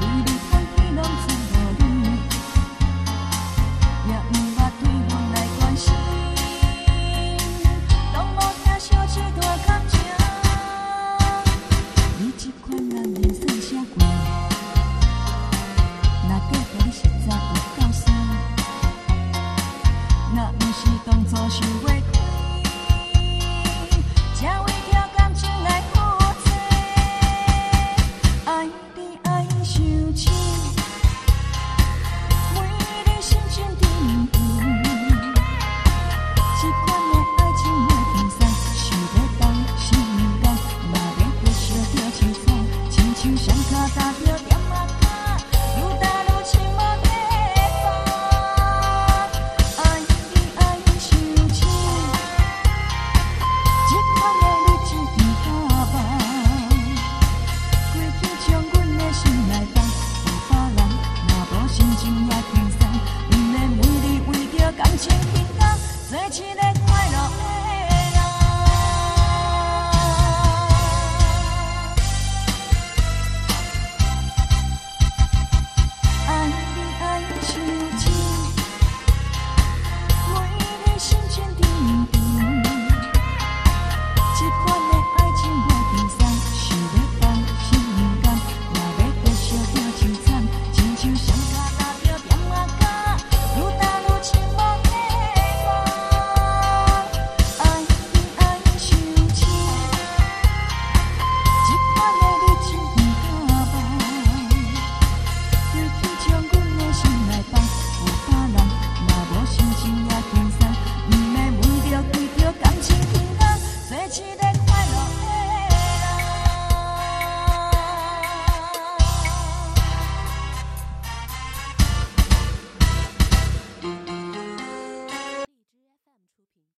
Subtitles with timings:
[0.00, 0.57] Baby,
[30.14, 30.47] 秋。